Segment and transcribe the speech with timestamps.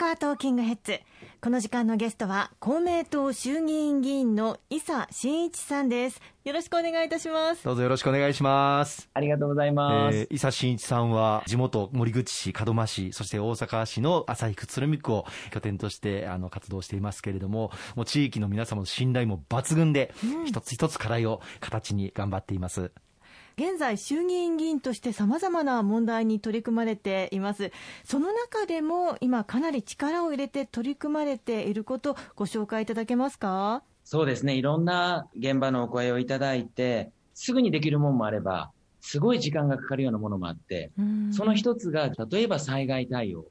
[0.00, 0.98] 阪トーキングヘッズ。
[1.42, 6.22] この時間のゲストは公明党衆議院議員の伊佐真一さんです。
[6.42, 7.62] よろしくお願いいたします。
[7.64, 9.10] どうぞよろしくお願いします。
[9.12, 22.90] ありがとうございます、えー、伊佐真一さんは地元森口市門真市そして大阪市の旭区鶴見区を拠点としてあの活動していますけれどももう地域の皆様の信頼も抜群で、うん、一つ一つ課題を形に頑張っています
[23.60, 27.72] 現在、衆議院議員としてさまざまな問題に取り組まれています。
[28.04, 33.82] その中でも今、かなり力を入れて取り組まれていること、ご紹介いただけますか？
[34.02, 38.70] そうですね、いろんな現場のお声をいただいて、すぐにできるものもあれば、
[39.02, 40.90] すごい時間がかかるようなものもあって、
[41.30, 43.44] その一つが、例えば災害対応。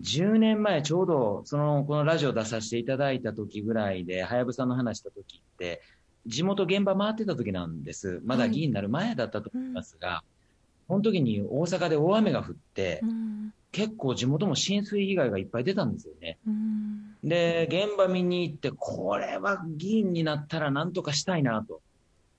[0.00, 5.80] 10年前、ちょうど、その、このラジオ出させていただいた時ぐらいで、はやぶさの話した時って、
[6.26, 8.20] 地元現場回ってた時なんです。
[8.24, 16.38] まだ議員になる前だったと思いますが、はいうん、その時に大阪で大雨が降って、うん、結構地元も浸水被害がいっぱい出たんですよね。
[16.46, 21.80] うん、で、現場見に行って、これは議員になったら何とかしたいな、と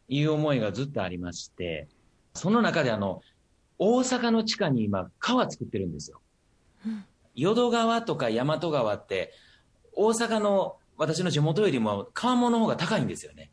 [0.08, 1.88] いう思いがずっとありまして、
[2.34, 3.22] その中であの、
[3.80, 6.22] 大阪の地下に今、川作ってるんですよ。
[7.36, 9.32] 淀川とか大和川って、
[9.94, 13.50] 大阪の私の地元よりも川面の方が高いんですよね。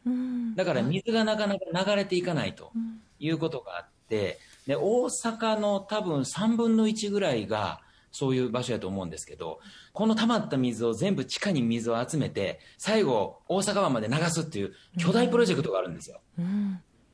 [0.57, 2.73] だから水がなかなか流れていかないと
[3.19, 7.81] いうことがあって、で、大阪の多分3分の1ぐらいが
[8.13, 9.61] そういう場所やと思うんですけど、
[9.93, 16.21] この溜まった水を全部地下に水を集めて、最後大阪湾まで流すっていう巨大プロジェクトがあるんですよ。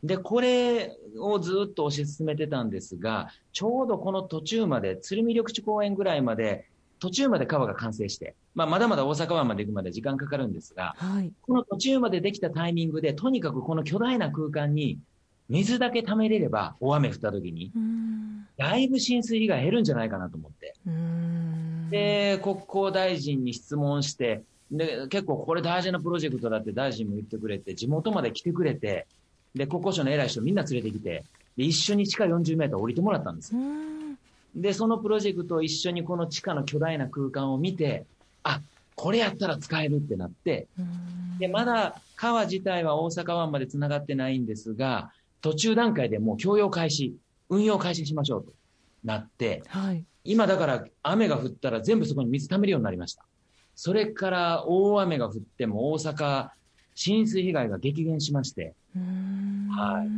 [0.05, 6.69] で、これをずっと推し進めてたんですが、ちょうどこの途中まで、鶴見緑地公園ぐらいまで
[7.01, 14.99] 途中まで川が完成して、まあ、まだまだ大阪湾まで行くまで時間かかるんですが、はい、この途中までできたタイミングで、とにかくこの巨大な空間に
[15.49, 17.73] 水だけ溜めれれば、大雨降った時に、
[18.57, 20.75] だいぶ浸水被害減るんじゃないかなと思って。
[21.91, 29.07] で、国交大臣に質問して、で、結構これ大事なプロジェクトだって大臣も言ってくれて、地元まで来てくれて、
[29.55, 31.25] で、国交省の偉い人みんな連れてきて、
[31.57, 33.61] で、一緒に地下40メートル降りてもらったんですよ。
[34.55, 38.07] で、そのプロジェクトを一緒にこの地下の巨大な空間を見て、
[38.43, 38.61] あ、
[38.95, 40.67] これやったら使えるってなって、
[41.39, 45.11] で、まだ川自体は大阪湾まで繋がってないんですが、
[45.41, 47.17] 途中段階でもう供用開始、
[47.49, 48.53] 運用開始しましょうと
[49.05, 53.25] なって、はい、今だから雨が降ったら全部そこに水溜めるようになりました。
[53.75, 56.51] それから大雨が降っても大阪
[56.95, 58.75] 浸水被害が激減しまして、
[59.71, 60.09] はい。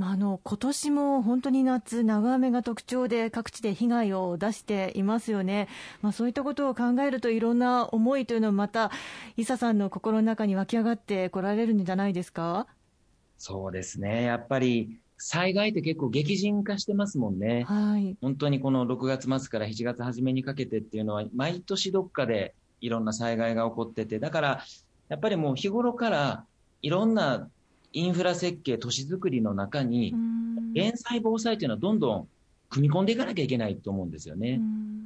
[0.00, 5.68] まあ、あの今年も本当に夏、長雨が特徴で各地で被害を出していますよね、
[6.00, 8.90] まあ、そういったことを考えるといろんな思いというのはまた、
[9.36, 12.66] 伊佐さんの心の中に湧き上がってこられるんじゃないですか？
[13.36, 24.64] そうですね、やっぱり災害って結構激甚化してますもんね、はい、本当にこの6月末から7月初めにかけてっていうのは、毎年どっかでいろんな災害が起こってて、だから
[25.10, 26.44] やっぱりもう日頃から
[26.80, 27.50] いろんな
[27.92, 30.14] インフラ設計、都市づくりの中に、
[30.72, 32.28] 減災防災というのはどんどん
[32.68, 34.60] 組み込んでいかなきゃいけないと思うんですよね。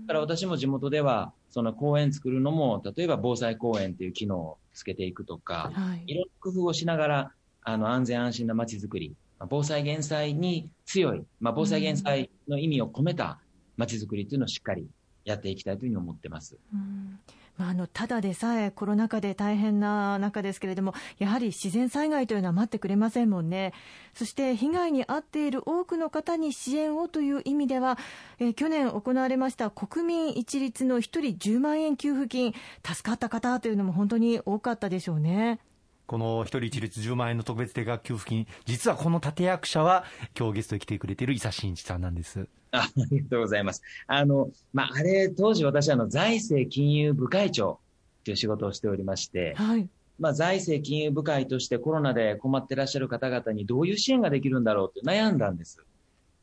[0.07, 9.15] だから私も地元では、その公園作るのも、例えば防災公園っていう機能をつけていくとか、はい、いろんな工夫をしながら、あの、安全安心な街づくり、
[9.49, 13.39] 防災減災に強い、まあ、防災減災の意味を込めた
[13.77, 14.87] 街づくりっていうのをしっかり
[15.25, 16.59] やっていきたいというふうに思ってます。
[16.73, 17.19] うん
[17.57, 23.73] まあ、あのただでさえコロナ禍で大変な中ですけれども、やはり自然災害というのは待ってくれませんもんね。
[24.15, 27.99] そして被害に遭っている多くの方に支援をという意味では、
[28.39, 35.61] えー、去年行われました国民一律の1人10万円給付金、助かった方というのも本当に多かったでしょうね。
[36.07, 40.05] この一人一律10万円の特別定額給付金、実はこの立役者は、
[40.39, 42.47] 今日ゲストに来てくれている伊佐真一さんなんです。
[42.73, 43.83] あありがとうございます。
[44.07, 47.79] あの、まあ、あれ、当時私、あの、財政金融部会長
[48.25, 49.89] という仕事をしておりまして、はい。
[50.19, 55.81] まあ、財政金融部会としてコロナで困ってらっしゃる方々にどういう支援ができるんだろうって悩んだんです。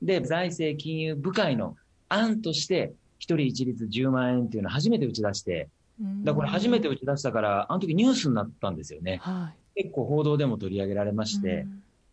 [0.01, 1.75] で、財政金融部会の
[2.09, 5.69] 案として、一人一律10万円っていうのを初めて打ち出して、
[5.99, 9.19] だからこれ初めて打ち出したから、あの時ニュースになったんですよね。
[9.21, 11.65] はい、結構報道でも取り上げられまして、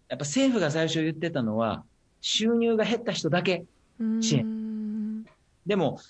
[0.08, 1.84] やっぱ政府が最初言ってたのは、
[2.20, 3.64] 収入が減った人だけ
[4.20, 5.25] 支援。
[5.66, 6.00] でも、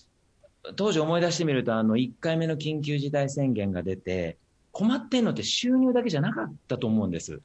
[0.76, 4.36] 当時思い出してみると、あの、1回目の緊急事態宣言が出て、
[4.72, 7.40] 困ってんのって収入だけじゃなかったと思うんです。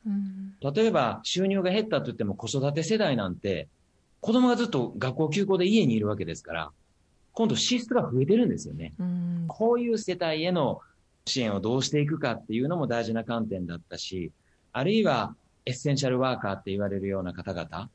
[0.61, 3.67] 例えば、収入が減ったと言っても子育て世代なんて、
[4.21, 6.71] 子供がずっと学校休校で家にいるわけですから、
[7.33, 8.93] 今度支出が増えてるんですよね。
[9.47, 10.81] こういう世帯への
[11.25, 14.31] 支援をどうしていくかっていうのも大事な観点だったし、
[14.73, 15.35] あるいは
[15.65, 17.89] エッセンシャルワーカーって言われるような方々、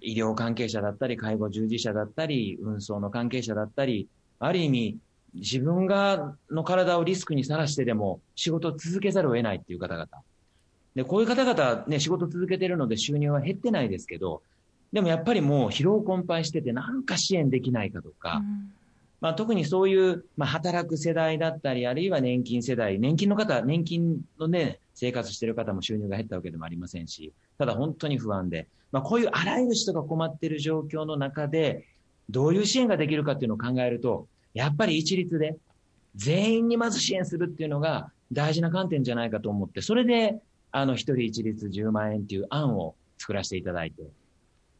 [0.00, 4.08] 医療関係者だったり、介護従事者だったり、運送の関係者だったり、
[4.38, 4.98] ある意味、
[5.34, 10.06] 自分がの体をリスクにさらしてでも仕事を続けざるを得ないっていう方々。
[10.94, 14.42] で、こういう方々ね、仕事続けてるので収入は減ってないですけど、
[14.92, 18.72] でもやっぱりもう疲労困憊しててなんか支援できないかとか、うん、
[19.22, 31.86] まあ、特にそういう、まあ、働く世代だったり、あるいは年金世代、年金の方、年金のね、生活してる方も収入が減ったわけでもありませんし、ただ本当に不安で、まあ、こういうあらゆる人が困っている状況の中で、
[32.30, 35.56] どういう支援ができるかっていうのを考えると、やっぱり一律で、
[36.16, 40.42] 全員にまず支援するっていうのが大事な観点じゃないかと思って、それで、
[40.72, 44.02] あの、一人一律10万円っていう案を作らせていただいて、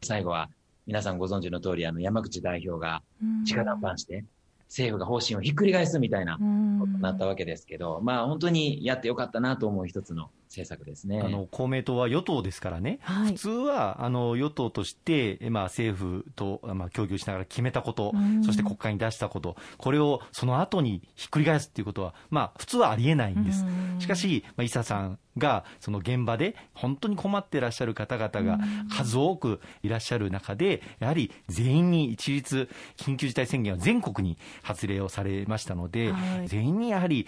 [0.01, 0.49] 最後は
[0.85, 3.01] 皆さんご存知の通り、あの、山口代表が
[3.49, 4.25] 直談判して、
[4.67, 11.19] 政府が方針をひっくり返すみたいなことになったわけですけど、まあ本当にやってよかったなと思う一つの政策ですね。
[11.19, 18.13] あの公明党は与党ですからね、はい、普通はあの与党として、まあ、政府と、まあ、協議をしながら決めたこと、
[18.45, 23.65] そして国会に出したこと、これをその後にひっくり返すっていうことは、まあ、普通はありえないんです。
[23.99, 37.27] しかし、まあ、伊佐さんがその現場で本当に困っていらっしゃる方々が数多くいらっしゃる中で、やはり全員に一律、緊急事態宣言は全国に発令をされましたので、はい、全員にやはり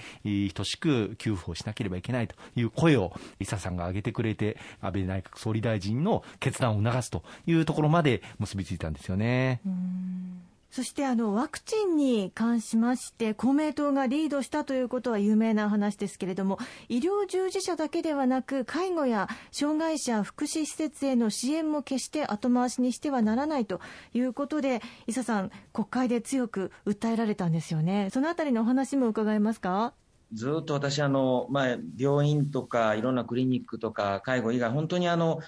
[0.54, 9.62] 等しく給付をしなければいけないという声を、伊佐さんが挙げてくれて、安倍内閣総理大臣の決断を促すというところまで結びついたんですよね。
[10.72, 16.60] そしてあのワクチンに関しまして公明党がリードしたということは有名な話ですけれども
[16.90, 23.80] 医療従事者だけではなく介護や障害者福祉施設への支援も決して後回しにしてはならないと
[24.14, 28.10] いうことで伊佐さん国会で強く訴えられたんですよね。
[28.12, 29.94] そのあたりのお話も伺えますか？
[30.36, 35.40] ずっと私あの、まあ、病院とかいろんなクリニックとか介護以外本当にあの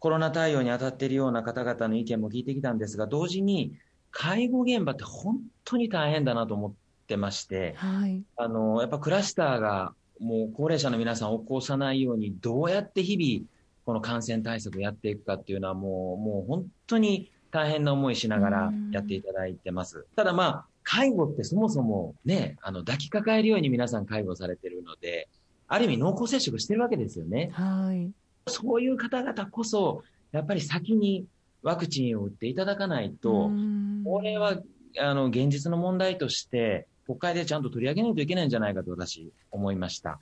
[0.00, 3.76] コロナ対応に当たっているような方々の意見も聞いてきたんですが同時に
[4.10, 6.72] 介護現場って本当に大変だなと思っ
[7.06, 13.46] てまして、はい、あの、やっぱクラスターがもう高齢者の皆さんを起こさないように、どうやって日々、
[13.86, 20.06] この感染対策をやっていくかっていうのはもう、もう本当に大変な思いしながらやっていただいてます。
[20.16, 25.28] ただまあ、介護ってそもそもね、あの、抱きかかえるように皆さん介護されてるので、
[25.68, 27.50] ある意味濃厚接触してるわけですよね。
[27.52, 28.10] はい。
[28.48, 30.02] そういう方々こそ、
[30.32, 31.26] やっぱり先に
[31.62, 33.52] ワクチンを打っていただかないと、
[34.04, 34.60] これは、
[34.98, 40.18] あの、現実の問題として、国会でちゃんと取り上げないといけないんじゃないかと私、思いました。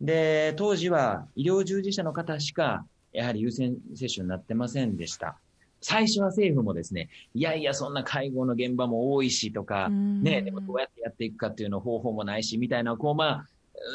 [0.00, 5.38] で、当時は医療従事者の方しか、やはり優先接種になってませんでした。
[5.80, 13.46] 最初は政府もですね、いやいや、そんな介護の現場も多いしとか、ね、でもどうやってやっていくかっていうの方法もないし、みたいな、こう、まあ、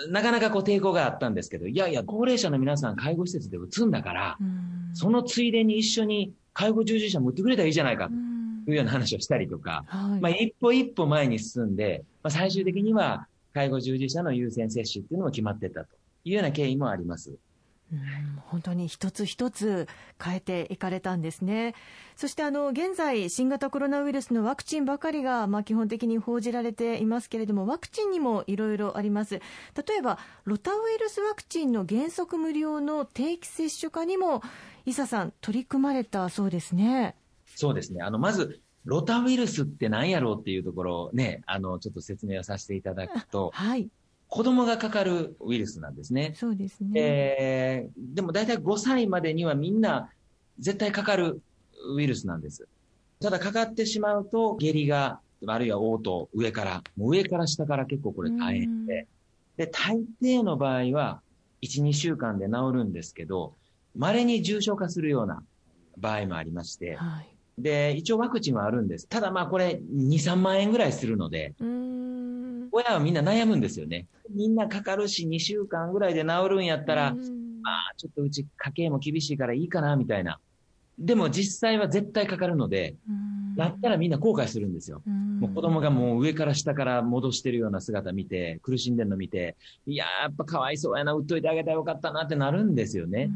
[0.09, 4.37] なかなかこう抵抗があったんですけど、いやいや、高齢者の皆さん介護施設で打つんだから、
[4.93, 8.09] そのついでに一緒に介護従事者も打ってくれたらいいじゃないか。
[8.65, 15.87] というような話をしたりとか、はい、まあ、一歩一歩前に進んで、まあ、最終的には介護従事者の優先接種っていうのも決まってたと
[16.23, 17.33] いうような経緯もあります。
[17.93, 19.87] うん、本当に一つ一つ
[20.21, 21.75] 変えていかれたんですね。
[22.15, 29.35] そしてあの現在、新型コロナウイルスのワクチンばかりがまあ基本的に報じられていますけれども、ワクチンにもいろいろあります。
[29.35, 29.41] 例
[29.99, 34.41] えば、ロタウイルスワクチンの原則無料の定期接種化にも、
[34.85, 37.15] 伊佐さん、取り組まれたそうですね。
[37.55, 38.01] そうですね。
[38.01, 43.89] あの、まず、ロタウイルスって何やろうっていうところをね、あの、ちょっと説明をさせていただくと、はい。
[44.33, 46.33] 子供がかかるウイルスなんですね。
[46.35, 46.99] そうですね。
[46.99, 50.09] えー、でも大体5歳までにはみんな
[50.57, 51.39] 絶対かかる
[51.95, 52.67] ウイルスなんです。
[53.21, 59.07] ただかかってしまうと下痢が、あるいは嘔吐、上から、もう上から下から結構これ大変で、
[59.55, 61.21] で、大抵の場合は
[61.61, 63.53] 1、2週間で治るんですけど、
[63.95, 65.43] 稀に重症化するような
[65.99, 69.07] 場合もありまして、はい、で、一応ワクチンはあるんです。
[69.07, 71.53] ただまあこれ2、3万円ぐらいするので、
[72.75, 74.07] 親はみんな悩むんですよね。
[74.31, 80.39] みんなかかるし2週間ぐらいで治るんやったら、まあちょっとうち家計も厳しいからいいかなみたいな。
[80.97, 82.95] でも実際は絶対かかるので、
[83.55, 85.03] だったらみんな後悔するんですよ。
[85.05, 93.29] もう子供がもう上から下から戻してるような姿見て、苦しんでるの見て、いややっぱかわいそうやな、売っといてあげたらよかったなってなるんですよね。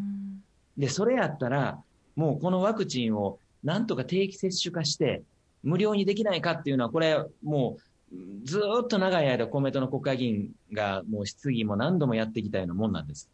[0.78, 1.80] で、それやったら、
[2.16, 5.22] もうこのワクチンをなんとか定期接種化して、
[5.64, 7.82] 無料にできないかっていうのは、これ、もう、
[8.44, 13.30] ずっと長い間、公明党の国会議員がもう質疑も何度もやってきたようなもんなんです。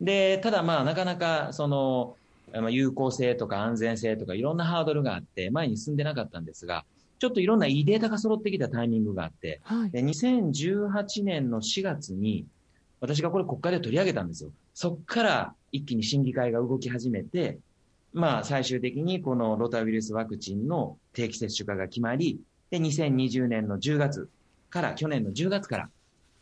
[0.00, 2.16] で、ただまあ、なかなか、その、
[2.70, 6.84] 有効性とか安全性とかいろんなハードルがあって、前に進んでなかったんですが、
[7.18, 12.46] ちょっといろんないいデータが揃ってきたタイミングがあって、はい、で2018年の4月に、
[13.00, 14.50] 私がこれ国会で取り上げたんですよ。
[14.74, 17.58] そっから一気に審議会が動き始めて、
[18.12, 24.28] まあ、最終的にこのロタウイルスワクチンの定期接種化が決まり、で、2020年の10月、
[24.70, 25.88] から、去年の10月から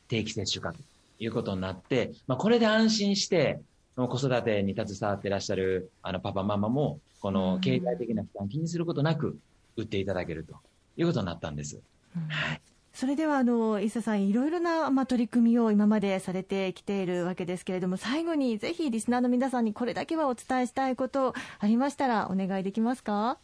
[0.08, 0.78] 定期接種化と
[1.18, 3.60] いうことになって、まあ、これで安心して、
[3.96, 9.38] 子育てに携わっていらっしゃるあのパパママも、この経済的な負担気にすることなく、
[9.76, 10.54] 打っていただけると
[10.96, 11.80] いうことになったんです。
[12.16, 12.60] はい
[12.94, 23.38] それではあの伊佐さん、いろいろな、まあ、取り組みを今までされてきているわけですけれども、最後にぜひリスナーの皆さんにこれだけはお伝えしたいことありましたら、お願いできますか？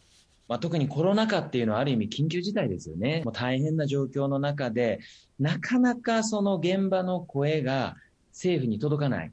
[0.51, 3.23] まあ、特にコロナ禍っていうのはある意味緊急事態ですよね。
[3.25, 4.99] もう大変な状況の中で、
[5.39, 7.95] なかなかその現場の声が
[8.33, 9.33] 政府に届かない。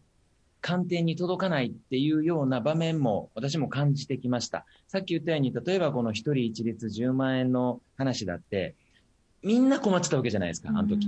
[0.62, 4.68] 官邸に届かないっていうような場面も私も感じてきました。
[4.88, 8.76] さっき言ったように、例えばこの一人一律10万円の話だって、
[9.42, 11.08] みんな困ってたわけじゃないですか、あの時。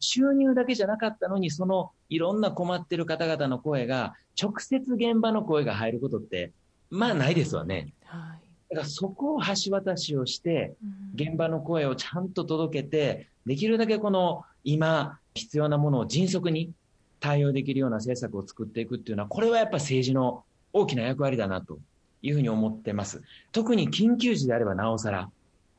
[0.00, 6.50] 収入だけじゃなかったのに、そのいろんな困ってる方々の声が、直接現場の声が入ることって、
[6.90, 7.94] まあないですわね。
[8.06, 10.74] はい、だからそこを橋渡しをして、
[11.14, 16.72] 現場の声をちゃんと届けて、できるだけこの今必要なものを迅速に
[17.18, 21.78] 対応できるような政策を作っていくっていうのは、これはやっぱ政治の大きな役割だなと
[22.22, 23.22] いうふうに思ってます。
[23.50, 25.30] 特に緊急時であればなおさら。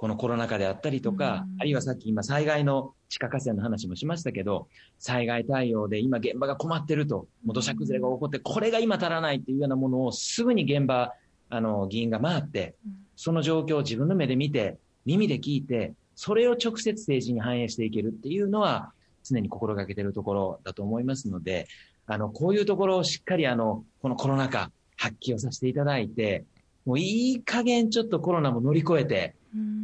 [0.02, 4.68] このコロナ禍であったりとか、あるいはさっき今災害の地下河川の話もしましたけど、
[4.98, 11.14] 災害対応で今現場が困ってると、もう土砂崩れが起こって、これが今足らないっていうようなものをすぐに現場、
[11.52, 12.76] あの、議員が回って、
[13.16, 18.94] その状況を自分の目で見て、耳で聞いて、それを直接政治に反映していけるっていうのは、
[19.24, 21.68] 常に心がけているところだと思いますので、
[22.08, 26.46] あの、こういうところをしっかりあの、このコロナ禍、発揮をさせていただいて、
[26.86, 29.36] もういい加減ちょっとコロナも乗り越えて、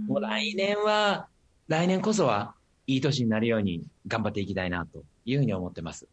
[0.08, 1.28] もう来年は、
[1.68, 2.56] 来年こそは
[2.86, 6.08] いい年になるように頑張っていきたいなというふうに思ってます。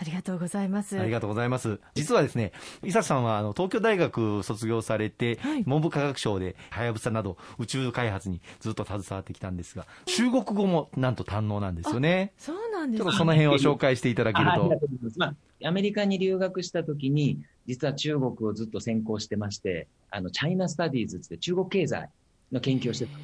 [0.00, 0.98] ありがとうございます。
[0.98, 1.78] ありがとうございます。
[1.94, 2.52] 実はですね、
[2.82, 12.32] 伊佐さんはあの東京大学卒業されて、はい、文部科学省ではやぶさなど宇宙開発にずっと携わってきたんですが、中国語もなんと堪能なんですよね。
[12.38, 14.72] そうなんですちょっとその辺を紹介していただけると。
[15.18, 22.08] まあ、アメリカに留学した時に、実は中国をずっと専攻してまして、あの、チャイナスタディーズって中国経済
[22.52, 23.18] の研究をしてた。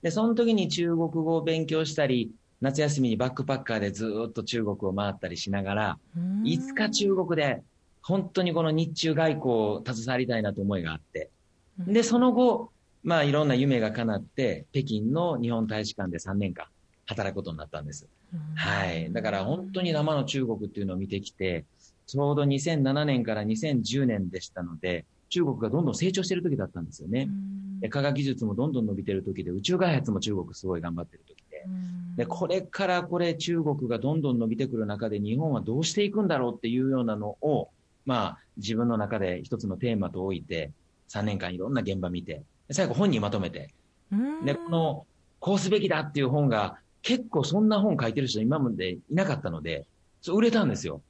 [0.00, 5.98] で、その時に中国語を勉強したり、夏休みにバックパッカーでずっと中国を回ったりしながら、
[6.44, 7.62] いつか中国で
[8.02, 11.30] 本当にこの日中外交を携わりたいなと思いがあって、
[11.78, 12.70] で、その後、
[13.02, 16.66] まあいろんな夢が叶って、北京の日本大使館で3年間
[17.06, 18.08] 働くことになったんです。
[18.54, 19.12] はい。
[19.12, 21.64] だから本当に生の中国っていうのを見てきて、
[22.06, 27.28] ちょうど2007年から2010年でしたので、中国がどんどん成長してる時だったんですよね。
[27.90, 31.35] 科学技術もどんどん伸びてる時で、宇宙開発も中国すごい頑張ってる時
[32.16, 32.24] で。
[32.24, 37.68] で、これからこれ中国がどんどん伸びてくる中で日本はどうしていくんだろうっていうようなのを、
[38.04, 40.70] まあ自分の中で一つのテーマと置いて、
[41.08, 43.70] 3年間いろんな現場見て、最後本にまとめて、
[44.44, 45.06] で、この、
[45.40, 49.86] こうすべきだっていう本が、結構そんな本書いてる人今までいなかったので、
[50.20, 51.02] そう売れたんですよ。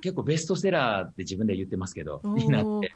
[0.00, 2.94] 結構ベストセラーって自分で言ってますけど、になって、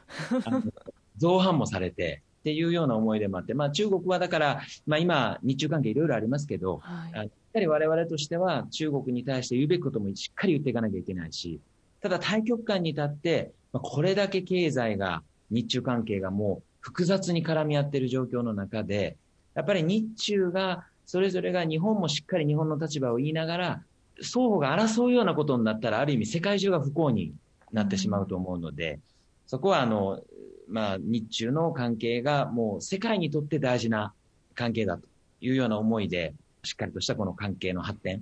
[1.17, 11.61] 造反もされて、っていうような思いでもあって、まあ中国はだから、まあ今、日中関係いろいろありますけど、はい、しっかり我々としては中国に対して言うべきこともしっかり言っていかなきゃいけないし、
[12.01, 19.15] ただ対極観に立って、まあ、これだけ経済が、日中関係がもう複雑に絡み合っている状況の中で、
[19.55, 23.83] やっぱり日中が、それぞれが日本もしっかり日本の立場を言いながら、
[24.17, 27.33] 双方が争うようなことになったら、ある意味世界中が不幸に
[27.71, 28.99] なってしまうと思うので、
[29.47, 30.21] そこはあの、
[30.67, 34.13] まあ、日中の関係がもう世界にとって大事な
[34.55, 35.07] 関係だと
[35.41, 38.21] いうような思いで、しっかりとしたこの関係の発展っ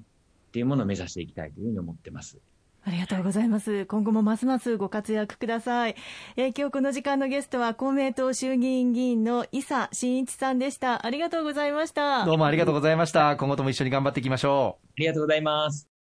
[0.52, 2.38] ていうものを目指していきたいというふうに思ってます。
[2.84, 3.86] ありがとうございます。
[3.86, 5.96] 今後もますますご活躍ください。
[6.36, 11.06] えー、今日この時間のゲストは公明党衆議院議員の伊佐真一さんでした。
[11.06, 12.26] ありがとうございました。
[12.26, 13.36] どうもありがとうございました。
[13.38, 14.88] 今後とも一緒に頑張っていきましょう。
[14.88, 15.91] ありがとうございます。